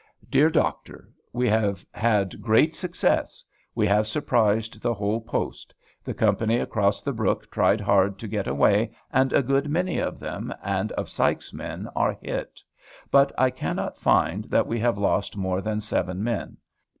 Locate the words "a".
9.31-9.43